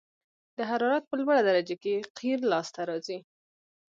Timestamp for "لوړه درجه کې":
1.19-1.95